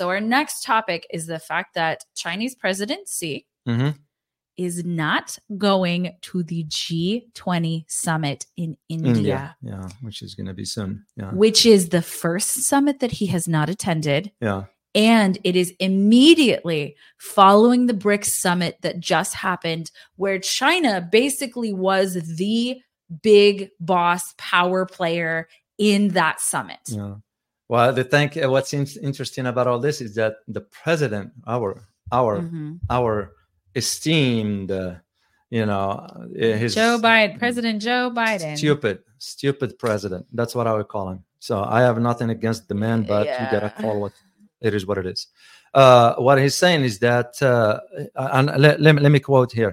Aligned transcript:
So 0.00 0.08
our 0.08 0.18
next 0.18 0.62
topic 0.64 1.06
is 1.12 1.26
the 1.26 1.38
fact 1.38 1.74
that 1.74 2.06
Chinese 2.14 2.54
President 2.54 3.06
Xi 3.06 3.44
Mhm. 3.68 3.98
is 4.56 4.82
not 4.82 5.38
going 5.58 6.16
to 6.22 6.42
the 6.42 6.64
G20 6.64 7.84
summit 7.86 8.46
in 8.56 8.78
India, 8.88 9.12
India. 9.14 9.56
Yeah, 9.60 9.90
which 10.00 10.22
is 10.22 10.34
going 10.34 10.46
to 10.46 10.54
be 10.54 10.64
soon. 10.64 11.04
Yeah. 11.16 11.32
which 11.32 11.66
is 11.66 11.90
the 11.90 12.00
first 12.00 12.62
summit 12.62 13.00
that 13.00 13.10
he 13.12 13.26
has 13.26 13.46
not 13.46 13.68
attended. 13.68 14.32
Yeah. 14.40 14.64
And 14.94 15.36
it 15.44 15.54
is 15.54 15.74
immediately 15.78 16.96
following 17.18 17.84
the 17.86 17.92
BRICS 17.92 18.30
summit 18.40 18.78
that 18.80 19.00
just 19.00 19.34
happened, 19.34 19.90
where 20.16 20.38
China 20.38 21.06
basically 21.12 21.74
was 21.74 22.14
the 22.38 22.80
big 23.22 23.68
boss 23.78 24.32
power 24.38 24.86
player 24.86 25.46
in 25.76 26.08
that 26.14 26.40
summit. 26.40 26.80
Yeah. 26.86 27.16
Well, 27.72 27.92
the 27.92 28.02
thing, 28.12 28.28
uh, 28.42 28.50
what's 28.54 28.72
in- 28.80 28.98
interesting 29.08 29.46
about 29.46 29.66
all 29.70 29.78
this 29.78 30.00
is 30.06 30.12
that 30.20 30.32
the 30.56 30.62
president, 30.82 31.26
our, 31.46 31.68
our, 32.18 32.32
Mhm. 32.40 32.80
our 32.98 33.14
esteemed, 33.76 34.70
uh, 34.72 34.94
you 35.50 35.64
know, 35.70 35.84
uh, 36.44 36.56
his 36.62 36.74
Joe 36.74 36.98
Biden, 37.08 37.38
President 37.38 37.76
Joe 37.88 38.10
Biden. 38.22 38.56
stupid, 38.56 38.96
stupid 39.18 39.70
president. 39.84 40.24
That's 40.38 40.54
what 40.56 40.66
I 40.70 40.72
would 40.76 40.88
call 40.94 41.06
him. 41.12 41.20
So 41.38 41.54
I 41.76 41.80
have 41.88 41.98
nothing 42.10 42.28
against 42.30 42.62
the 42.70 42.74
man, 42.74 42.98
but 43.12 43.24
you 43.40 43.46
gotta 43.56 43.72
call 43.84 43.98
it. 44.08 44.14
It 44.60 44.72
is 44.78 44.82
what 44.88 44.98
it 45.02 45.06
is. 45.06 45.20
Uh, 45.72 46.10
what 46.26 46.36
he's 46.42 46.56
saying 46.64 46.82
is 46.90 46.98
that, 47.08 47.30
uh, 47.52 47.78
and 48.36 48.46
let, 48.64 48.80
let, 48.80 48.92
me- 48.96 49.02
let 49.06 49.12
me 49.16 49.20
quote 49.20 49.52
here. 49.60 49.72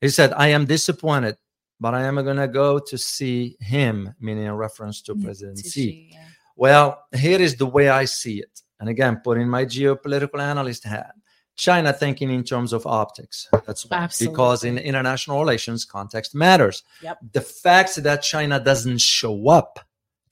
He 0.00 0.08
said, 0.18 0.30
"I 0.44 0.48
am 0.56 0.64
disappointed, 0.76 1.36
but 1.80 1.92
I 1.94 2.02
am 2.10 2.14
going 2.28 2.36
to 2.46 2.50
go 2.64 2.78
to 2.90 2.96
see 2.96 3.56
him," 3.60 3.96
meaning 4.26 4.44
in 4.50 4.52
reference 4.66 5.02
to 5.06 5.12
Yeah, 5.16 5.24
President 5.24 5.56
to 5.58 5.68
Xi. 5.68 5.80
Xi, 5.82 6.10
yeah. 6.12 6.28
Well, 6.56 7.04
here 7.14 7.40
is 7.40 7.56
the 7.56 7.66
way 7.66 7.88
I 7.88 8.06
see 8.06 8.40
it. 8.40 8.62
And 8.80 8.88
again, 8.88 9.20
putting 9.22 9.48
my 9.48 9.64
geopolitical 9.64 10.40
analyst 10.40 10.84
hat. 10.84 11.14
China 11.56 11.90
thinking 11.92 12.30
in 12.30 12.44
terms 12.44 12.74
of 12.74 12.86
optics. 12.86 13.48
That's 13.66 13.88
why. 13.88 14.08
Because 14.20 14.64
in 14.64 14.76
international 14.76 15.38
relations, 15.38 15.86
context 15.86 16.34
matters. 16.34 16.82
Yep. 17.02 17.18
The 17.32 17.40
fact 17.40 17.96
that 17.96 18.22
China 18.22 18.60
doesn't 18.60 19.00
show 19.00 19.48
up 19.48 19.80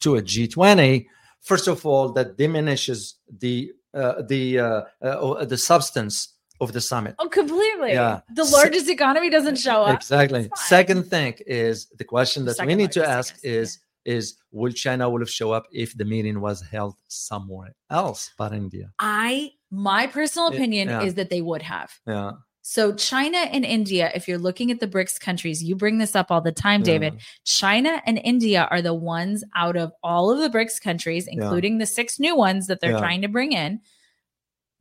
to 0.01 0.17
a 0.17 0.23
G20, 0.23 1.07
first 1.41 1.67
of 1.67 1.87
all, 1.87 2.13
that 2.13 2.37
diminishes 2.37 3.15
the 3.39 3.73
uh, 3.95 4.23
the 4.23 4.59
uh, 4.59 4.83
uh, 5.01 5.45
the 5.47 5.57
substance 5.57 6.35
of 6.61 6.73
the 6.73 6.81
summit. 6.81 7.15
Oh, 7.19 7.29
completely. 7.29 7.93
Yeah. 7.93 8.20
The 8.35 8.45
Se- 8.45 8.53
largest 8.53 8.89
economy 8.91 9.31
doesn't 9.31 9.57
show 9.57 9.83
up. 9.83 9.97
Exactly. 9.97 10.51
Second 10.57 11.05
thing 11.05 11.35
is 11.47 11.87
the 11.97 12.05
question 12.05 12.45
that 12.45 12.65
we 12.67 12.75
need 12.75 12.93
to 12.93 13.09
ask 13.09 13.39
is 13.43 13.79
is 14.05 14.37
will 14.53 14.73
China 14.73 15.09
will 15.11 15.21
have 15.21 15.31
show 15.31 15.53
up 15.53 15.67
if 15.73 15.97
the 15.97 16.05
meeting 16.05 16.41
was 16.41 16.61
held 16.61 16.95
somewhere 17.09 17.75
else 17.91 18.31
but 18.39 18.53
India? 18.53 18.93
I 18.99 19.51
my 19.71 20.07
personal 20.07 20.51
Yeah, 20.51 20.57
opinion 20.57 20.89
yeah. 20.89 21.03
is 21.03 21.15
that 21.15 21.31
they 21.31 21.41
would 21.41 21.63
have. 21.63 21.93
Yeah. 22.07 22.33
So 22.67 22.95
China 22.95 23.37
and 23.39 23.63
India, 23.63 24.11
if 24.15 24.27
you're 24.27 24.39
looking 24.39 24.71
at 24.71 24.81
the 24.81 24.87
BRICS 24.89 25.21
countries, 25.21 25.63
you 25.63 25.77
bring 25.77 25.99
this 25.99 26.17
up 26.17 26.31
all 26.31 26.41
the 26.41 26.51
time, 26.53 26.83
David. 26.83 27.21
China 27.45 28.01
and 28.07 28.19
India 28.25 28.67
are 28.71 28.81
the 28.81 28.95
ones 28.95 29.45
out 29.55 29.77
of 29.77 29.93
all 30.03 30.31
of 30.31 30.39
the 30.39 30.49
BRICS 30.49 30.81
countries, 30.81 31.27
Yeah. 31.27 31.43
including 31.43 31.77
the 31.77 31.85
six 31.85 32.19
new 32.19 32.35
ones 32.35 32.67
that 32.69 32.81
they're 32.81 32.93
Yeah. 32.93 32.99
trying 32.99 33.21
to 33.21 33.29
bring 33.29 33.53
in, 33.53 33.81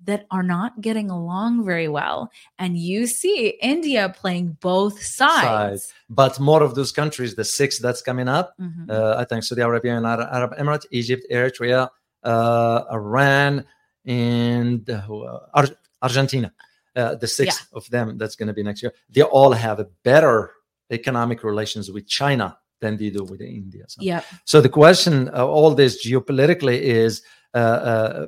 that 0.05 0.25
are 0.31 0.43
not 0.43 0.81
getting 0.81 1.09
along 1.09 1.65
very 1.65 1.87
well. 1.87 2.29
And 2.59 2.77
you 2.77 3.07
see 3.07 3.49
India 3.61 4.13
playing 4.21 4.57
both 4.59 5.01
sides. 5.01 5.93
But 6.09 6.39
more 6.39 6.61
of 6.63 6.75
those 6.75 6.91
countries, 6.91 7.35
the 7.35 7.45
six 7.45 7.79
that's 7.79 8.01
coming 8.01 8.27
up, 8.27 8.53
Mhm. 8.59 8.89
uh, 8.89 9.15
I 9.17 9.23
think 9.25 9.43
Saudi 9.43 9.61
Arabia 9.61 9.95
and 9.97 10.05
Arab, 10.05 10.51
Emirates, 10.57 10.85
Egypt, 10.91 11.23
Eritrea, 11.31 11.89
uh, 12.23 12.83
Iran, 12.91 13.65
and 14.05 14.89
uh, 14.89 15.01
uh, 15.09 15.39
Ar- 15.53 15.77
Argentina. 16.01 16.51
Uh, 16.95 17.15
the 17.15 17.27
six 17.27 17.65
of 17.73 17.89
them 17.89 18.17
that's 18.19 18.35
going 18.35 18.47
to 18.47 18.53
be 18.53 18.61
next 18.61 18.83
year. 18.83 18.93
They 19.09 19.23
all 19.23 19.51
have 19.53 19.79
a 19.79 19.87
better 20.03 20.51
economic 20.91 21.43
relations 21.43 21.91
with 21.91 22.05
China 22.07 22.57
than 22.81 22.97
they 22.97 23.09
do 23.09 23.23
with 23.23 23.41
India. 23.41 23.85
So, 23.87 24.01
Yep. 24.01 24.25
so 24.45 24.61
the 24.61 24.69
question 24.69 25.29
of 25.29 25.49
all 25.49 25.73
this 25.73 26.05
geopolitically 26.05 26.77
is 26.79 27.23
uh, 27.53 27.57
uh, 27.57 28.27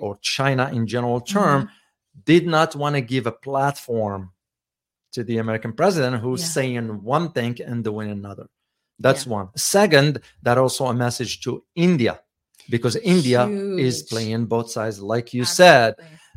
or 0.00 0.18
China 0.20 0.70
in 0.72 0.86
general 0.86 1.20
term 1.20 1.68
did 2.24 2.46
not 2.46 2.76
want 2.76 2.94
to 2.94 3.00
give 3.00 3.26
a 3.26 3.32
platform 3.32 4.30
to 5.12 5.24
the 5.24 5.38
American 5.38 5.72
president 5.72 6.22
who's 6.22 6.40
Yeah. 6.42 6.46
saying 6.48 7.02
one 7.02 7.32
thing 7.32 7.58
and 7.64 7.84
doing 7.84 8.10
another. 8.10 8.46
That's 8.98 9.26
one. 9.26 9.48
Second, 9.56 10.20
that 10.42 10.58
also 10.58 10.86
a 10.86 10.94
message 10.94 11.40
to 11.42 11.64
India 11.74 12.20
because 12.70 12.96
India 12.96 13.46
is 13.48 14.02
playing 14.04 14.46
both 14.46 14.70
sides, 14.70 15.00
like 15.00 15.34
you 15.34 15.44
said. 15.44 15.94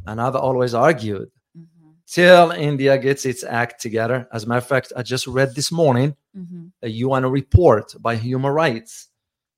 And 0.07 0.19
I've 0.19 0.35
always 0.35 0.73
argued 0.73 1.29
Mhm. 1.57 1.94
till 2.07 2.52
India 2.52 2.97
gets 2.97 3.25
its 3.25 3.44
act 3.44 3.81
together. 3.81 4.28
As 4.31 4.44
a 4.44 4.47
matter 4.47 4.59
of 4.59 4.67
fact, 4.67 4.91
I 4.96 5.03
just 5.03 5.28
read 5.28 5.53
this 5.56 5.72
morning 5.72 6.16
Mhm. 6.35 6.72
a 6.81 6.90
UN 6.90 7.25
report 7.28 7.96
by 8.00 8.16
Human 8.16 8.52
Rights. 8.52 9.09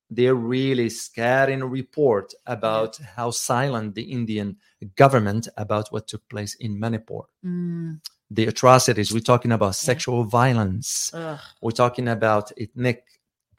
They're 0.09 0.35
really 0.35 0.89
scathing 0.89 1.61
a 1.61 1.67
report 1.67 2.33
about 2.45 2.97
how 3.15 3.31
silent 3.31 3.95
the 3.95 4.03
Indian 4.03 4.57
government 4.95 5.47
about 5.57 5.91
what 5.91 6.07
took 6.07 6.27
place 6.29 6.55
in 6.55 6.79
Manipur. 6.79 7.23
Mm. 7.45 7.99
The 8.31 8.45
atrocities. 8.45 9.13
We're 9.13 9.19
talking 9.19 9.51
about 9.51 9.75
sexual 9.75 10.23
violence. 10.23 11.11
Ugh. 11.13 11.39
We're 11.61 11.71
talking 11.71 12.07
about 12.07 12.51
ethnic, 12.59 13.03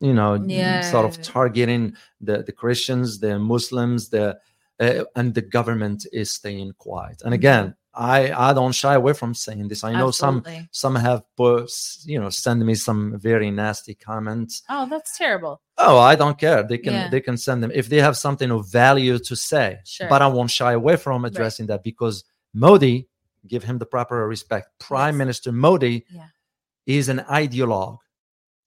you 0.00 0.14
know, 0.14 0.36
sort 0.82 1.06
of 1.06 1.22
targeting 1.22 1.94
the, 2.20 2.42
the 2.42 2.52
Christians, 2.52 3.18
the 3.18 3.38
Muslims, 3.38 4.08
the 4.10 4.38
uh, 4.80 5.04
and 5.16 5.34
the 5.34 5.42
government 5.42 6.06
is 6.12 6.30
staying 6.30 6.72
quiet. 6.78 7.22
And 7.24 7.34
again, 7.34 7.74
I 7.94 8.32
I 8.32 8.52
don't 8.52 8.72
shy 8.72 8.94
away 8.94 9.12
from 9.12 9.34
saying 9.34 9.68
this. 9.68 9.82
I 9.82 9.92
know 9.92 10.10
some 10.10 10.38
Absolutely. 10.38 10.68
some 10.70 10.94
have 10.94 11.22
put, 11.36 11.70
you 12.04 12.20
know 12.20 12.30
send 12.30 12.64
me 12.64 12.74
some 12.74 13.18
very 13.18 13.50
nasty 13.50 13.94
comments 13.94 14.62
Oh, 14.68 14.86
that's 14.88 15.18
terrible. 15.18 15.60
Oh 15.78 15.98
i 15.98 16.14
don't 16.14 16.38
care 16.38 16.62
they 16.62 16.78
can 16.78 16.92
Yeah. 16.92 17.08
they 17.08 17.20
can 17.20 17.36
send 17.36 17.62
them 17.62 17.70
if 17.74 17.88
they 17.88 18.00
have 18.00 18.16
something 18.16 18.50
of 18.50 18.70
value 18.70 19.18
to 19.18 19.34
say 19.36 19.78
Sure. 19.84 20.08
but 20.08 20.22
i 20.22 20.26
won't 20.26 20.50
shy 20.50 20.72
away 20.72 20.96
from 20.96 21.24
addressing 21.24 21.66
that 21.66 21.82
because 21.82 22.24
modi 22.54 23.08
give 23.46 23.62
him 23.64 23.78
the 23.78 23.86
proper 23.86 24.26
respect 24.28 24.66
prime 24.78 25.14
Yes. 25.14 25.18
minister 25.18 25.52
modi 25.52 26.04
Yeah. 26.10 26.28
is 26.86 27.08
an 27.08 27.20
ideologue 27.30 27.98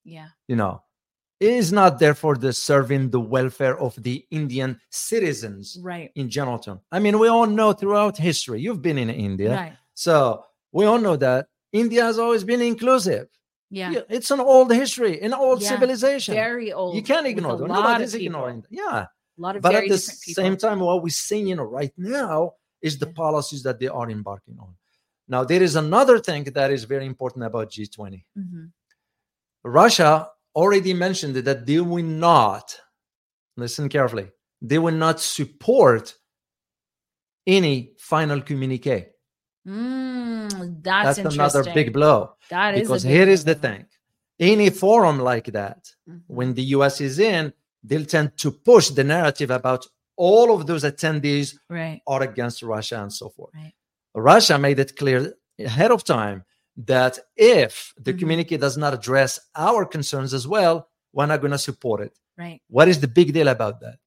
Yeah. 0.04 0.30
you 0.48 0.56
know 0.56 0.84
is 1.40 1.72
not 1.72 1.98
therefore 2.00 2.36
the 2.38 2.54
serving 2.54 3.10
the 3.10 3.20
welfare 3.20 3.76
of 3.80 3.96
the 4.04 4.26
indian 4.30 4.80
citizens 4.90 5.78
Right. 5.82 6.12
in 6.16 6.30
general 6.30 6.60
term 6.60 6.80
i 6.92 7.00
mean 7.00 7.20
we 7.20 7.28
all 7.28 7.48
know 7.48 7.74
throughout 7.74 8.18
history 8.18 8.62
you've 8.62 8.82
been 8.82 8.98
in 8.98 9.10
india 9.10 9.52
Right. 9.56 9.74
so 9.94 10.46
we 10.72 10.86
all 10.86 11.00
know 11.00 11.16
that 11.18 11.48
india 11.72 12.04
has 12.04 12.18
always 12.20 12.44
been 12.44 12.62
inclusive 12.62 13.28
Yeah. 13.74 13.92
yeah, 13.92 14.02
it's 14.10 14.30
an 14.32 14.42
old 14.42 14.70
history, 14.74 15.22
an 15.22 15.34
old 15.34 15.62
Yeah, 15.62 15.70
civilization. 15.70 16.34
Very 16.36 16.74
old. 16.74 16.94
you 16.98 17.02
can't 17.02 17.26
ignore 17.26 17.54
lot 17.54 17.68
Nobody's 17.70 18.14
ignoring 18.14 18.62
that. 18.62 18.68
Yeah. 18.70 19.06
A 19.38 19.42
lot 19.46 19.56
of 19.56 19.62
But 19.62 19.72
very 19.72 19.86
at 19.88 19.92
the 19.92 19.98
different 19.98 20.22
people. 20.26 20.44
same 20.44 20.58
time, 20.58 20.80
what 20.82 21.02
we're 21.02 21.10
seeing 21.10 21.58
right 21.58 21.94
now 21.98 22.40
is 22.82 22.94
the 23.00 23.08
Yeah. 23.08 23.14
policies 23.24 23.64
that 23.64 23.80
they 23.80 23.88
are 23.88 24.10
embarking 24.10 24.58
on. 24.60 24.76
Now, 25.34 25.42
there 25.52 25.64
is 25.64 25.76
another 25.78 26.18
thing 26.20 26.44
that 26.58 26.70
is 26.78 26.84
very 26.84 27.06
important 27.14 27.46
about 27.46 27.72
G20. 27.72 28.26
Mhm. 28.38 28.72
Russia 29.64 30.12
already 30.54 30.94
mentioned 30.94 31.36
that 31.36 31.66
they 31.66 31.80
will 31.80 32.04
not, 32.30 32.66
listen 33.56 33.88
carefully, 33.88 34.28
they 34.62 34.80
will 34.80 35.00
not 35.06 35.18
support 35.22 36.04
any 37.48 37.94
final 37.98 38.42
communique. 38.42 39.00
Mm, 39.68 40.21
that's, 40.82 41.18
That's, 41.18 41.36
another 41.36 41.64
big 41.74 41.94
blow. 41.94 42.34
That 42.50 42.76
is 42.76 42.82
because 42.82 43.04
here 43.04 43.28
is 43.30 43.44
the 43.44 43.56
thing 43.56 43.86
any 44.40 44.70
forum 44.72 45.20
like 45.20 45.46
that, 45.54 45.82
Mhm. 46.10 46.22
when 46.28 46.54
the 46.56 46.64
US 46.78 47.00
is 47.00 47.20
in, 47.20 47.54
they'll 47.84 48.06
tend 48.06 48.36
to 48.38 48.52
push 48.52 48.90
the 48.90 49.04
narrative 49.04 49.52
about 49.52 49.86
all 50.18 50.54
of 50.56 50.66
those 50.68 50.84
attendees 50.84 51.58
Right. 51.70 52.02
are 52.08 52.24
against 52.24 52.64
Russia 52.64 53.02
and 53.04 53.14
so 53.14 53.30
forth. 53.30 53.54
Right. 53.56 53.74
Russia 54.16 54.58
made 54.58 54.80
it 54.80 54.96
clear 54.96 55.36
ahead 55.60 55.92
of 55.92 56.04
time 56.04 56.44
that 56.76 57.20
if 57.36 57.94
the 57.98 58.14
Mhm. 58.14 58.20
communique 58.20 58.58
does 58.58 58.78
not 58.78 58.94
address 58.94 59.40
our 59.56 59.86
concerns 59.86 60.34
as 60.34 60.48
well, 60.48 60.90
we're 61.14 61.28
not 61.28 61.42
going 61.42 61.52
to 61.52 61.58
support 61.70 62.02
it. 62.02 62.14
Right. 62.38 62.62
What 62.68 62.88
is 62.88 63.00
the 63.00 63.08
big 63.08 63.34
deal 63.34 63.48
about 63.48 63.80
that? 63.82 63.98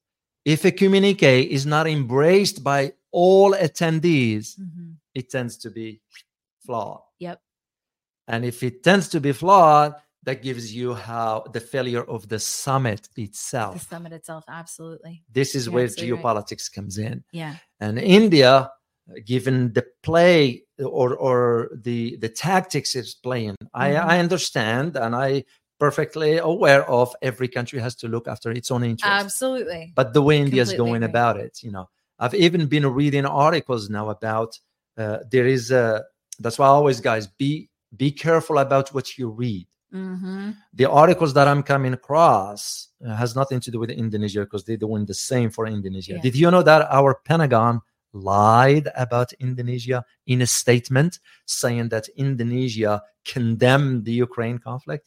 If 0.44 0.64
a 0.64 0.72
communique 0.72 1.42
is 1.42 1.64
not 1.64 1.86
embraced 1.86 2.62
by 2.64 2.94
all 3.12 3.52
attendees, 3.52 4.58
Mhm. 4.58 4.96
it 5.14 5.30
tends 5.30 5.56
to 5.58 5.70
be 5.70 6.00
flawed. 6.64 7.00
Yep. 7.18 7.40
And 8.28 8.44
if 8.44 8.62
it 8.62 8.82
tends 8.82 9.08
to 9.08 9.20
be 9.20 9.32
flawed, 9.32 9.94
that 10.22 10.42
gives 10.42 10.74
you 10.74 10.94
how 10.94 11.44
the 11.52 11.60
failure 11.60 12.02
of 12.02 12.28
the 12.28 12.38
summit 12.38 13.08
The 13.14 13.24
itself. 13.24 13.86
summit 13.88 14.12
itself. 14.14 14.44
Absolutely. 14.48 15.22
This 15.30 15.54
is 15.54 15.66
You're 15.66 15.74
where 15.74 15.84
absolutely 15.84 16.12
right. 16.12 16.22
geopolitics 16.24 16.72
comes 16.72 16.96
in. 16.96 17.22
Yeah. 17.32 17.56
And 17.80 17.98
India, 17.98 18.70
given 19.26 19.72
the 19.74 19.84
play 20.02 20.62
or 20.82 21.14
or 21.14 21.70
the 21.74 22.16
the 22.16 22.30
tactics 22.30 22.94
it's 22.96 23.14
playing, 23.14 23.56
I, 23.74 23.90
Mhm. 23.90 24.04
I 24.12 24.18
understand 24.18 24.96
and 24.96 25.14
I 25.14 25.44
perfectly 25.78 26.38
aware 26.38 26.88
of 26.88 27.14
every 27.20 27.48
country 27.48 27.78
has 27.80 27.94
to 27.96 28.08
look 28.08 28.26
after 28.26 28.50
its 28.50 28.70
own 28.70 28.82
interests. 28.84 29.24
Absolutely. 29.24 29.92
But 29.94 30.14
the 30.14 30.22
way 30.22 30.38
India's 30.38 30.72
going 30.72 31.02
agree. 31.02 31.10
about 31.12 31.36
it, 31.36 31.62
you 31.62 31.70
know, 31.70 31.90
I've 32.18 32.32
even 32.34 32.66
been 32.68 32.86
reading 32.86 33.26
articles 33.26 33.90
now 33.90 34.08
about 34.08 34.58
uh, 34.96 35.18
there 35.30 35.46
is 35.46 35.70
a. 35.70 36.04
That's 36.38 36.58
why 36.58 36.66
always, 36.66 37.00
guys, 37.00 37.26
be 37.26 37.68
be 37.96 38.10
careful 38.10 38.58
about 38.58 38.88
what 38.94 39.16
you 39.18 39.30
read. 39.30 39.66
Mm-hmm. 39.92 40.50
The 40.74 40.90
articles 40.90 41.34
that 41.34 41.46
I'm 41.46 41.62
coming 41.62 41.92
across 41.92 42.88
uh, 43.06 43.14
has 43.14 43.36
nothing 43.36 43.60
to 43.60 43.70
do 43.70 43.78
with 43.78 43.90
Indonesia 43.90 44.40
because 44.40 44.64
they're 44.64 44.76
doing 44.76 45.06
the 45.06 45.14
same 45.14 45.50
for 45.50 45.66
Indonesia. 45.66 46.14
Yeah. 46.14 46.20
Did 46.20 46.34
you 46.36 46.50
know 46.50 46.62
that 46.62 46.88
our 46.90 47.14
Pentagon 47.24 47.80
lied 48.12 48.88
about 48.96 49.32
Indonesia 49.34 50.04
in 50.26 50.42
a 50.42 50.46
statement 50.46 51.20
saying 51.46 51.90
that 51.90 52.08
Indonesia 52.16 53.02
condemned 53.24 54.04
the 54.04 54.12
Ukraine 54.12 54.58
conflict? 54.58 55.06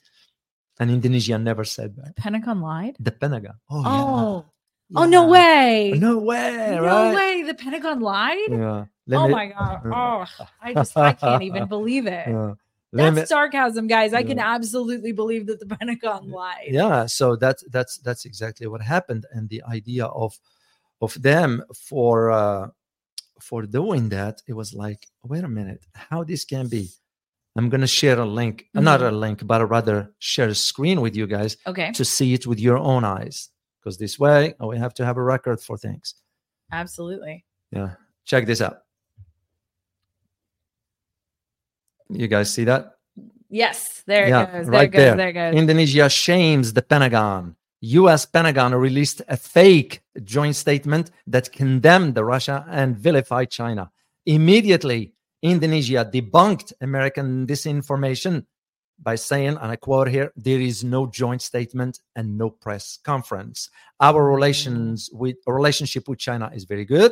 And 0.80 0.92
Indonesia 0.92 1.38
never 1.38 1.66
said 1.66 1.96
that. 1.98 2.16
Pentagon 2.16 2.62
lied. 2.62 2.96
The 3.00 3.12
Pentagon. 3.12 3.56
Oh, 3.70 3.84
Oh, 3.86 4.46
yeah. 4.90 5.02
oh 5.02 5.06
no 5.06 5.28
way! 5.28 5.92
No 5.98 6.20
way, 6.20 6.70
No 6.72 6.84
right? 6.84 7.16
way! 7.16 7.44
The 7.44 7.56
Pentagon 7.56 8.00
lied. 8.00 8.38
Yeah. 8.48 8.86
Let 9.07 9.18
Oh 9.18 9.27
my 9.30 9.48
god! 9.48 9.81
Oh, 9.86 10.25
I 10.62 10.74
just 10.74 10.95
I 10.98 11.13
can't 11.13 11.44
even 11.44 11.65
believe 11.77 12.07
it. 12.07 12.27
Yeah. 12.27 12.54
That's 12.94 13.30
sarcasm, 13.30 13.88
guys. 13.88 14.13
I 14.13 14.24
can 14.24 14.39
absolutely 14.39 15.12
believe 15.12 15.45
that 15.48 15.59
the 15.59 15.65
Pentagon 15.65 16.31
lied. 16.31 16.69
yeah 16.69 17.06
so 17.06 17.36
that's 17.36 17.63
that's 17.69 17.98
that's 17.98 18.24
exactly 18.25 18.65
what 18.68 18.81
happened 18.81 19.25
and 19.33 19.50
the 19.50 19.62
idea 19.69 20.06
of 20.06 20.38
of 21.01 21.21
them 21.21 21.63
for 21.75 22.31
uh 22.31 22.68
for 23.42 23.63
doing 23.63 24.09
that 24.09 24.42
it 24.48 24.54
was 24.54 24.74
like 24.74 25.06
wait 25.24 25.44
a 25.44 25.48
minute 25.48 25.86
how 25.94 26.24
this 26.24 26.44
can 26.45 26.68
be 26.68 26.89
i'm 27.57 27.69
gonna 27.69 27.86
share 28.01 28.18
a 28.19 28.25
link 28.25 28.65
not 28.74 29.01
a 29.04 29.12
link 29.12 29.45
but 29.45 29.62
I 29.62 29.65
rather 29.65 30.12
share 30.18 30.48
a 30.48 30.56
screen 30.56 31.01
with 31.01 31.15
you 31.15 31.27
guys 31.27 31.56
Okay, 31.68 31.92
to 31.92 32.04
see 32.06 32.33
it 32.33 32.48
with 32.48 32.59
your 32.59 32.77
own 32.77 33.04
eyes 33.04 33.50
because 33.80 33.98
this 34.00 34.18
way 34.18 34.56
we 34.59 34.77
have 34.80 34.94
to 34.95 35.06
have 35.06 35.18
a 35.18 35.24
record 35.24 35.59
for 35.62 35.77
things 35.77 36.15
absolutely. 36.71 37.45
yeah 37.71 37.92
check 38.25 38.45
this 38.48 38.62
out 38.62 38.77
you 42.09 42.27
guys 42.27 42.54
see 42.54 42.63
that 42.63 42.98
Yes, 43.50 44.04
there 44.06 44.27
Yeah, 44.27 44.44
it 44.44 44.51
goes. 44.51 44.65
There 44.65 44.74
right 44.74 44.83
it 44.83 44.92
goes. 44.92 45.00
there. 45.00 45.15
There 45.15 45.30
it 45.30 45.33
goes. 45.33 45.56
Indonesia 45.56 46.09
shames 46.09 46.74
the 46.74 46.81
Pentagon. 46.81 47.56
US 47.80 48.25
Pentagon 48.25 48.74
released 48.75 49.21
a 49.27 49.38
fake 49.38 50.01
joint 50.24 50.56
statement 50.56 51.12
that 51.27 51.51
condemned 51.51 52.15
the 52.15 52.25
Russia 52.25 52.65
and 52.69 52.98
vilified 52.98 53.51
China. 53.51 53.92
Immediately, 54.25 55.13
Indonesia 55.42 56.09
debunked 56.12 56.74
American 56.81 57.45
disinformation 57.45 58.45
by 59.00 59.15
saying, 59.15 59.57
and 59.62 59.71
I 59.71 59.75
quote 59.75 60.09
here, 60.09 60.33
there 60.36 60.59
is 60.59 60.83
no 60.83 61.06
joint 61.06 61.42
statement 61.44 62.00
and 62.15 62.36
no 62.38 62.50
press 62.50 62.98
conference. 63.04 63.69
Our 64.00 64.24
mm. 64.24 64.36
relations 64.36 65.09
with 65.13 65.38
relationship 65.45 66.09
with 66.09 66.18
China 66.18 66.50
is 66.54 66.63
very 66.65 66.83
good. 66.83 67.12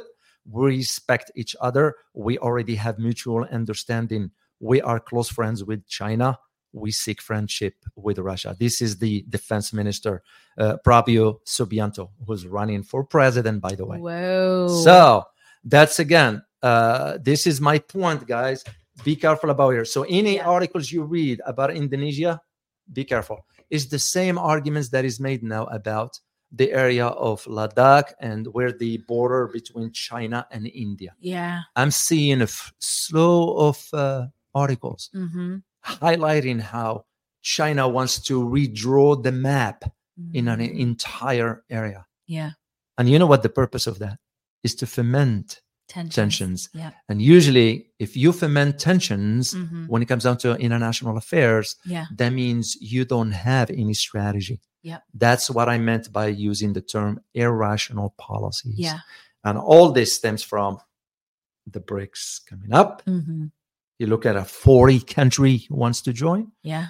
We 0.50 0.78
respect 0.78 1.32
each 1.36 1.56
other. 1.62 1.96
We 2.14 2.40
already 2.40 2.76
have 2.76 2.98
mutual 2.98 3.46
understanding. 3.46 4.32
We 4.66 4.82
are 4.82 5.00
close 5.00 5.30
friends 5.30 5.64
with 5.64 5.86
China 5.88 6.38
we 6.76 6.92
seek 6.92 7.22
friendship 7.22 7.74
with 7.96 8.20
Russia. 8.20 8.56
This 8.60 8.82
is 8.82 8.98
the 8.98 9.24
defense 9.30 9.72
minister, 9.72 10.22
uh, 10.58 10.76
Prabowo 10.86 11.38
Subianto, 11.46 12.10
who's 12.28 12.46
running 12.46 12.84
for 12.84 13.04
president, 13.04 13.62
by 13.62 13.74
the 13.76 13.86
way. 13.86 13.98
Whoa. 13.98 14.68
So 14.84 15.24
that's 15.64 16.00
again, 16.00 16.44
uh, 16.62 17.18
this 17.22 17.48
is 17.48 17.62
my 17.62 17.80
point, 17.80 18.28
guys. 18.28 18.64
Be 19.04 19.16
careful 19.16 19.50
about 19.50 19.72
here. 19.72 19.86
So 19.86 20.04
any 20.04 20.36
Yeah. 20.36 20.48
articles 20.48 20.92
you 20.92 21.04
read 21.04 21.42
about 21.46 21.72
Indonesia, 21.72 22.42
be 22.92 23.04
careful. 23.06 23.46
It's 23.70 23.86
the 23.86 24.00
same 24.00 24.38
arguments 24.38 24.90
that 24.90 25.06
is 25.06 25.20
made 25.20 25.44
now 25.44 25.66
about 25.68 26.20
the 26.52 26.72
area 26.72 27.08
of 27.08 27.44
Ladakh 27.46 28.14
and 28.20 28.48
where 28.54 28.72
the 28.72 28.98
border 29.08 29.48
between 29.48 29.92
China 29.92 30.46
and 30.52 30.68
India. 30.68 31.14
yeah. 31.20 31.62
I'm 31.76 31.92
seeing 31.92 32.42
a 32.42 32.46
f- 32.52 32.74
slow 32.80 33.58
of 33.58 33.78
uh, 33.94 34.28
articles 34.56 35.10
Mm-hmm. 35.14 35.58
highlighting 35.86 36.60
how 36.62 37.06
China 37.42 37.88
wants 37.88 38.20
to 38.28 38.36
redraw 38.44 39.22
the 39.22 39.32
map 39.32 39.84
in 40.34 40.48
an 40.48 40.60
Mhm. 40.60 40.80
entire 40.80 41.64
area. 41.70 42.06
yeah 42.28 42.52
And 42.98 43.10
you 43.10 43.20
know 43.20 43.28
what 43.34 43.44
the 43.44 43.50
purpose 43.62 43.86
of 43.92 44.00
that 44.00 44.18
is 44.64 44.74
to 44.76 44.86
ferment 44.88 45.62
tensions. 45.88 46.16
tensions. 46.16 46.70
Yeah. 46.74 46.92
And 47.10 47.22
usually, 47.22 47.92
if 48.00 48.12
you 48.22 48.32
ferment 48.32 48.80
tensions 48.80 49.54
Mhm. 49.54 49.88
when 49.92 50.02
it 50.02 50.08
comes 50.12 50.24
down 50.24 50.38
to 50.40 50.56
international 50.68 51.16
affairs, 51.18 51.76
Yeah. 51.86 52.06
that 52.20 52.32
means 52.42 52.76
you 52.94 53.04
don't 53.06 53.34
have 53.34 53.70
any 53.70 53.94
strategy. 53.94 54.58
Yep. 54.84 55.04
That's 55.14 55.48
what 55.56 55.68
I 55.68 55.78
meant 55.78 56.06
by 56.20 56.28
using 56.52 56.74
the 56.74 56.82
term 56.82 57.20
irrational 57.34 58.10
policies. 58.18 58.80
Yeah. 58.88 59.00
And 59.44 59.58
all 59.58 59.92
this 59.92 60.16
stems 60.16 60.42
from 60.52 60.80
the 61.74 61.82
BRICS 61.82 62.40
coming 62.50 62.72
up. 62.82 63.02
hmm 63.06 63.48
You 64.00 64.08
look 64.08 64.26
at 64.26 64.36
a 64.36 64.44
40 64.44 65.00
country 65.02 65.66
wants 65.70 66.02
to 66.02 66.14
join. 66.14 66.52
Yeah. 66.64 66.88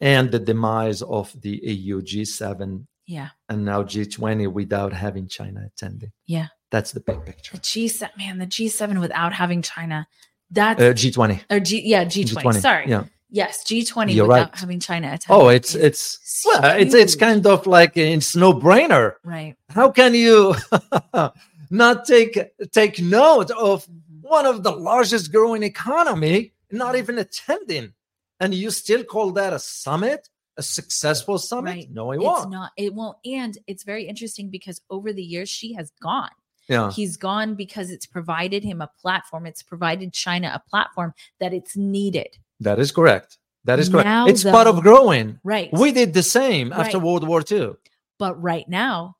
and 0.00 0.30
the 0.32 0.38
demise 0.40 1.00
of 1.02 1.32
the 1.40 1.60
EU 1.62 2.02
G7 2.02 2.86
Yeah. 3.06 3.28
and 3.48 3.64
now 3.64 3.84
G20 3.84 4.52
without 4.52 4.92
having 4.92 5.28
China 5.28 5.62
attending. 5.66 6.10
Yeah. 6.26 6.48
That's 6.72 6.90
the 6.92 7.00
big 7.00 7.24
picture. 7.24 7.52
The 7.52 7.58
picture. 7.60 7.80
G7, 7.88 8.08
man, 8.18 8.38
the 8.38 8.46
G7 8.46 9.00
without 9.00 9.32
having 9.32 9.62
China. 9.62 10.06
That's 10.50 10.80
Uh, 10.80 10.92
G20. 10.92 11.40
or 11.50 11.60
G, 11.60 11.82
yeah, 11.84 12.04
G20. 12.04 12.60
Sorry. 12.60 12.88
Yeah. 12.88 13.04
Yes, 13.30 13.64
G20 13.64 14.12
You're 14.14 14.26
without 14.26 14.50
right. 14.50 14.58
having 14.58 14.80
China 14.80 15.06
attend. 15.06 15.30
Oh, 15.30 15.48
it's 15.48 15.74
it's 15.74 16.18
well, 16.44 16.76
it's 16.78 16.92
it's 16.94 17.14
kind 17.16 17.46
of 17.46 17.66
like 17.66 17.96
it's 17.96 18.36
no 18.36 18.52
brainer. 18.52 19.14
right. 19.24 19.54
How 19.70 19.90
can 19.90 20.12
you 20.14 20.54
not 21.70 22.04
take 22.04 22.38
take 22.72 23.00
note 23.00 23.50
of. 23.52 23.86
One 24.32 24.46
of 24.46 24.62
the 24.62 24.72
largest 24.72 25.30
growing 25.30 25.62
economy 25.62 26.52
not 26.70 26.96
even 26.96 27.18
attending, 27.18 27.92
and 28.40 28.54
you 28.54 28.70
still 28.70 29.04
call 29.04 29.30
that 29.32 29.52
a 29.52 29.58
summit, 29.58 30.28
a 30.56 30.62
successful 30.62 31.36
summit? 31.38 31.70
Right. 31.72 31.90
No, 31.90 32.12
it 32.12 32.16
It's 32.16 32.24
won't. 32.24 32.50
not. 32.50 32.70
It 32.78 32.94
won't. 32.94 33.18
And 33.26 33.58
it's 33.66 33.84
very 33.84 34.04
interesting 34.08 34.48
because 34.48 34.80
over 34.88 35.12
the 35.12 35.22
years 35.22 35.50
Xi 35.50 35.74
has 35.74 35.92
gone. 36.00 36.30
yeah, 36.68 36.90
He's 36.90 37.18
gone 37.18 37.54
because 37.56 37.90
it's 37.90 38.06
provided 38.06 38.64
him 38.64 38.80
a 38.80 38.90
platform. 39.02 39.44
It's 39.44 39.62
provided 39.62 40.14
China 40.14 40.48
a 40.54 40.62
platform 40.70 41.12
that 41.40 41.52
it's 41.52 41.76
needed. 41.76 42.30
that 42.60 42.78
is 42.78 42.90
correct. 42.90 43.36
That 43.64 43.78
is 43.80 43.88
correct. 43.90 44.06
Now, 44.06 44.26
it's 44.28 44.44
part 44.44 44.66
of 44.66 44.80
growing. 44.82 45.38
Right. 45.44 45.68
We 45.72 45.92
did 45.92 46.14
the 46.14 46.22
same 46.22 46.72
after 46.72 46.98
World 46.98 47.28
War 47.28 47.42
II. 47.50 47.74
but 48.18 48.34
right 48.50 48.66
now, 48.68 49.16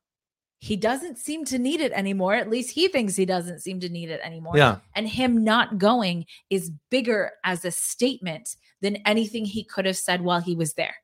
he 0.63 0.75
doesn't 0.77 1.17
seem 1.17 1.43
to 1.45 1.59
need 1.59 1.81
it 1.81 1.91
anymore. 1.91 2.33
At 2.35 2.49
least 2.49 2.71
he 2.71 2.87
thinks 2.87 3.15
he 3.15 3.25
doesn't 3.25 3.59
seem 3.59 3.79
to 3.81 3.89
need 3.89 4.09
it 4.09 4.21
anymore. 4.23 4.57
Yeah, 4.57 4.77
And 4.95 5.07
him 5.07 5.43
not 5.43 5.77
going 5.77 6.25
is 6.49 6.71
bigger 6.89 7.31
as 7.43 7.65
a 7.65 7.71
statement 7.71 8.55
than 8.81 8.95
anything 9.05 9.43
he 9.45 9.63
could 9.63 9.85
have 9.85 9.97
said 9.97 10.21
while 10.21 10.39
he 10.41 10.55
was 10.55 10.73
there. 10.73 10.95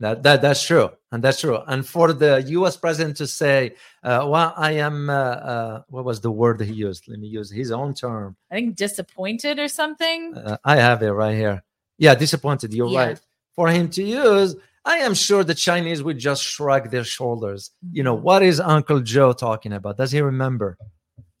that, 0.00 0.22
that 0.22 0.40
that's 0.42 0.62
true, 0.64 0.88
and 1.12 1.22
that's 1.24 1.40
true. 1.40 1.58
And 1.66 1.84
for 1.86 2.12
the 2.12 2.42
U.S. 2.58 2.76
president 2.76 3.16
to 3.18 3.26
say, 3.26 3.74
uh, 4.04 4.24
"Well, 4.32 4.54
I 4.56 4.72
am," 4.88 5.10
uh, 5.10 5.12
uh, 5.52 5.82
what 5.88 6.04
was 6.04 6.20
the 6.20 6.30
word 6.30 6.60
he 6.60 6.72
used? 6.72 7.02
Let 7.08 7.18
me 7.18 7.26
use 7.28 7.50
his 7.50 7.70
own 7.72 7.94
term. 7.94 8.36
I 8.50 8.54
think 8.56 8.76
disappointed 8.76 9.58
or 9.58 9.68
something. 9.68 10.20
Uh, 10.36 10.56
I 10.64 10.76
have 10.76 11.02
it 11.02 11.10
right 11.22 11.34
here. 11.44 11.62
Yeah, 11.98 12.14
disappointed. 12.14 12.72
You're 12.72 12.88
Yeah. 12.94 13.04
right. 13.06 13.20
For 13.56 13.66
him 13.68 13.88
to 13.98 14.02
use, 14.04 14.54
I 14.92 14.96
am 15.08 15.14
sure 15.14 15.44
the 15.44 15.54
Chinese 15.68 16.00
would 16.02 16.18
just 16.18 16.42
shrug 16.42 16.90
their 16.90 17.04
shoulders. 17.16 17.60
You 17.92 18.02
know, 18.06 18.16
Mhm. 18.16 18.22
what 18.28 18.42
is 18.50 18.58
Uncle 18.76 19.00
Joe 19.14 19.32
talking 19.46 19.72
about? 19.78 19.96
Does 19.98 20.12
he 20.12 20.20
remember? 20.32 20.78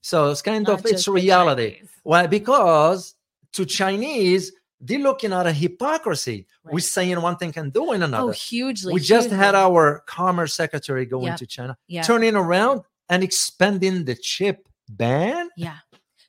So 0.02 0.30
it's 0.30 0.42
kind 0.42 0.64
Not 0.66 0.80
of 0.80 0.86
it's 0.86 1.08
reality. 1.08 1.70
Why? 2.02 2.26
Because 2.26 3.14
to 3.56 3.64
Chinese, 3.64 4.52
they're 4.86 4.98
looking 5.08 5.32
at 5.32 5.46
a 5.46 5.52
hypocrisy. 5.64 6.46
We're 6.64 6.80
saying 6.96 7.20
one 7.28 7.36
thing 7.40 7.52
and 7.56 7.72
doing 7.72 8.02
another. 8.02 8.28
Oh, 8.30 8.32
hugely. 8.50 8.92
we 8.94 9.00
just 9.00 9.30
had 9.30 9.54
our 9.54 10.02
commerce 10.06 10.52
secretary 10.54 11.06
going 11.06 11.28
Yeah. 11.32 11.36
to 11.36 11.46
China, 11.46 11.76
yeah. 11.88 12.02
turning 12.02 12.36
around 12.36 12.82
and 13.08 13.22
expanding 13.24 14.04
the 14.04 14.14
chip 14.14 14.58
ban. 14.88 15.48
Yeah. 15.56 15.78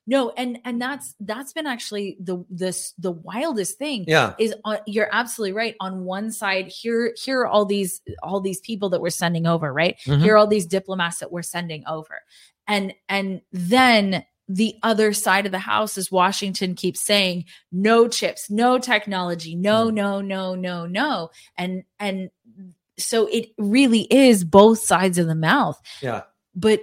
No, 0.10 0.32
and 0.32 0.58
and 0.66 0.82
that's 0.82 1.13
that's 1.20 1.54
been 1.54 1.68
actually 1.68 2.18
the 2.20 2.44
this 2.50 2.94
the 2.98 3.12
wildest 3.12 3.78
thing 3.78 4.06
Yeah, 4.08 4.34
is 4.39 4.56
on, 4.66 4.80
you're 4.88 5.10
absolutely 5.12 5.54
right. 5.54 5.75
On 5.80 6.04
one 6.04 6.32
side, 6.32 6.68
here 6.68 7.13
here 7.24 7.42
are 7.42 7.48
all 7.48 7.66
these 7.66 8.01
all 8.24 8.42
these 8.42 8.60
people 8.60 8.89
that 8.89 9.01
we're 9.01 9.12
sending 9.12 9.46
over, 9.46 9.72
right? 9.72 9.98
Mhm. 10.08 10.22
Here 10.24 10.34
are 10.34 10.38
all 10.38 10.48
these 10.48 10.66
diplomats 10.66 11.20
that 11.20 11.32
we're 11.32 11.44
sending 11.44 11.84
over. 11.88 12.22
And 12.68 12.94
and 13.08 13.42
then 13.51 14.25
the 14.48 14.75
other 14.82 15.13
side 15.13 15.46
of 15.46 15.51
the 15.51 15.60
house 15.60 15.96
is 15.96 16.12
Washington 16.12 16.74
keeps 16.74 17.01
saying 17.04 17.46
no 17.72 18.08
chips, 18.08 18.50
no 18.50 18.80
technology, 18.80 19.54
no, 19.56 19.89
Mm. 19.89 19.94
no, 19.94 20.22
no, 20.22 20.56
no, 20.56 20.86
no. 20.88 21.30
And 21.56 21.84
and 22.00 22.32
so 22.98 23.28
it 23.28 23.51
really 23.60 24.08
is 24.10 24.44
both 24.44 24.80
sides 24.80 25.20
of 25.20 25.28
the 25.28 25.36
mouth. 25.36 25.80
yeah. 26.01 26.24
But 26.56 26.82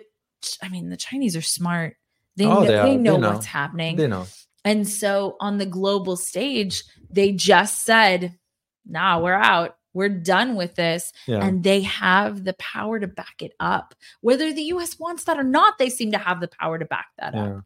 I 0.62 0.68
mean, 0.68 0.90
the 0.90 0.96
Chinese 0.96 1.34
are 1.34 1.42
smart. 1.42 1.96
They 2.36 2.44
Oh, 2.46 2.62
know, 2.62 2.66
they 2.66 2.90
they, 2.90 2.96
know 2.96 3.16
know. 3.16 3.32
what's 3.32 3.46
happening. 3.46 3.96
They 3.96 4.06
know. 4.06 4.26
And 4.64 4.86
so 4.88 5.36
on 5.40 5.58
the 5.58 5.66
global 5.66 6.16
stage, 6.16 6.82
they 7.10 7.32
just 7.32 7.84
said, 7.84 8.36
nah, 8.84 9.18
we're 9.20 9.32
out. 9.32 9.76
we're 9.94 10.08
done 10.10 10.56
with 10.56 10.74
this. 10.74 11.10
Yeah. 11.26 11.42
And 11.42 11.64
they 11.64 11.80
have 11.80 12.44
the 12.44 12.52
power 12.54 13.00
to 13.00 13.06
back 13.06 13.36
it 13.40 13.52
up. 13.60 13.94
Whether 14.20 14.52
the 14.52 14.64
US 14.74 14.98
wants 14.98 15.24
that 15.24 15.38
or 15.38 15.42
not, 15.42 15.78
they 15.78 15.88
seem 15.88 16.12
to 16.12 16.18
have 16.18 16.40
the 16.40 16.48
power 16.48 16.78
to 16.78 16.84
back 16.84 17.06
that 17.18 17.32
yeah. 17.34 17.44
up. 17.58 17.64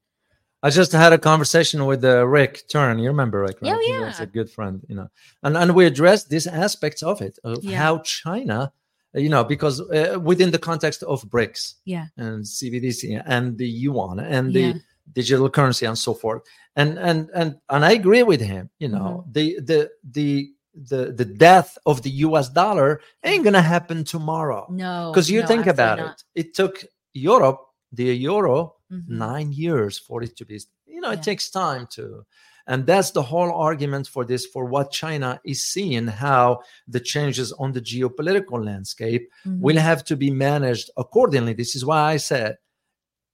I 0.63 0.71
just 0.71 0.93
had 0.93 1.13
a 1.13 1.19
conversation 1.19 1.87
with 1.87 2.05
uh, 2.05 2.25
Rick 2.29 2.69
Turn. 2.69 2.99
You 3.01 3.09
remember 3.09 3.41
Rick? 3.41 3.57
Yeah, 3.63 3.73
right? 3.73 3.85
yeah. 3.89 4.07
He's 4.11 4.21
a 4.21 4.27
good 4.27 4.49
friend, 4.51 4.81
you 4.89 4.95
know, 4.95 5.09
and 5.43 5.57
and 5.57 5.75
we 5.75 5.87
addressed 5.87 6.29
these 6.29 6.47
aspects 6.47 7.03
of 7.03 7.21
it 7.23 7.39
of 7.43 7.65
Yeah. 7.65 7.79
how 7.79 7.99
China, 8.05 8.71
you 9.15 9.29
know, 9.29 9.45
because 9.45 9.81
uh, 9.81 10.19
within 10.23 10.51
the 10.51 10.59
context 10.59 11.03
of 11.03 11.23
BRICS 11.25 11.75
Yeah. 11.85 12.07
and 12.17 12.45
CBDC 12.45 13.23
and 13.27 13.59
the 13.59 13.67
yuan 13.69 14.21
and 14.21 14.53
the 14.53 14.61
Yeah. 14.61 14.73
digital 15.13 15.51
currency 15.51 15.87
and 15.87 15.99
so 15.99 16.15
forth, 16.15 16.43
and 16.77 16.99
and 16.99 17.29
and 17.35 17.57
and 17.69 17.85
I 17.85 17.93
agree 17.93 18.23
with 18.23 18.41
him. 18.41 18.71
You 18.79 18.89
know, 18.89 19.25
Mm-hmm. 19.27 19.33
the 19.33 19.61
the 19.61 19.91
the 20.13 20.53
the 20.91 21.13
the 21.13 21.25
death 21.25 21.77
of 21.85 22.03
the 22.03 22.11
U.S. 22.29 22.49
dollar 22.49 23.01
ain't 23.25 23.43
gonna 23.45 23.63
happen 23.63 24.05
tomorrow 24.05 24.67
No. 24.71 25.11
because 25.11 25.29
you 25.29 25.41
no, 25.41 25.47
think 25.49 25.67
about 25.67 25.99
absolutely 25.99 26.25
it. 26.35 26.47
It 26.47 26.55
took 26.55 26.85
Europe, 27.13 27.61
the 27.93 28.15
euro, 28.15 28.77
not. 28.89 29.01
Mhm. 29.03 29.09
nine 29.09 29.53
years 29.53 29.99
for 29.99 30.23
it 30.23 30.37
to 30.37 30.45
be 30.45 30.61
you 30.87 31.01
know 31.01 31.11
Yeah. 31.11 31.19
it 31.19 31.23
takes 31.25 31.51
time 31.51 31.87
to 31.97 32.25
and 32.67 32.87
that's 32.87 33.11
the 33.13 33.23
whole 33.23 33.53
argument 33.53 34.07
for 34.07 34.25
this 34.25 34.47
for 34.47 34.65
what 34.65 34.91
china 34.91 35.41
is 35.45 35.63
seeing 35.63 36.07
how 36.07 36.61
the 36.89 37.01
changes 37.01 37.53
on 37.53 37.73
the 37.73 37.81
geopolitical 37.81 38.65
landscape 38.65 39.29
Mhm. 39.47 39.61
will 39.61 39.77
have 39.79 40.05
to 40.05 40.17
be 40.17 40.31
managed 40.31 40.91
accordingly 40.97 41.53
this 41.55 41.75
is 41.75 41.85
why 41.85 42.13
i 42.13 42.17
said 42.17 42.57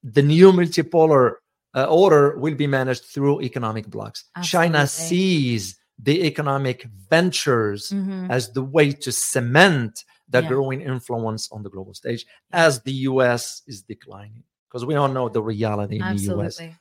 the 0.02 0.23
new 0.23 0.52
multipolar 0.52 1.35
uh, 1.75 1.85
order 1.85 2.37
will 2.38 2.54
be 2.54 2.66
managed 2.66 3.04
through 3.04 3.40
economic 3.42 3.87
blocks 3.88 4.25
china 4.42 4.87
sees 4.87 5.76
the 5.99 6.26
economic 6.26 6.85
ventures 7.11 7.92
Mhm. 7.92 8.30
as 8.30 8.52
the 8.52 8.62
way 8.62 8.92
to 8.92 9.11
cement 9.11 10.04
the 10.28 10.40
Yeah. 10.42 10.49
growing 10.49 10.80
influence 10.80 11.50
on 11.52 11.62
the 11.62 11.71
global 11.71 11.95
stage 11.95 12.26
as 12.52 12.83
the 12.83 12.92
US 13.11 13.62
is 13.66 13.83
declining. 13.83 14.42
Because 14.68 14.85
we 14.85 14.95
all 14.97 15.09
know 15.09 15.28
the 15.28 15.40
reality 15.42 15.97
in 16.00 16.02
the 16.16 16.23
US 16.35 16.59
Absolutely. 16.59 16.76